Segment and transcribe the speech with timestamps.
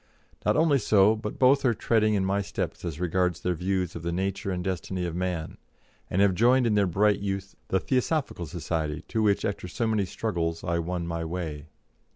[0.43, 4.01] Not only so, but both are treading in my steps as regards their views of
[4.01, 5.59] the nature and destiny of man,
[6.09, 10.05] and have joined in their bright youth the Theosophical Society to which, after so many
[10.05, 11.67] struggles, I won my way.